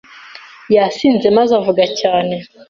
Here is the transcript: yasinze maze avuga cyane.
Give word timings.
yasinze 0.75 1.27
maze 1.37 1.51
avuga 1.59 1.83
cyane. 1.99 2.35